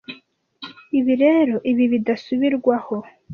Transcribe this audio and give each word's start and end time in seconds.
Ibi 0.99 1.13
rero, 1.23 1.55
ibi 1.71 1.85
bidasubirwaho. 1.91 2.95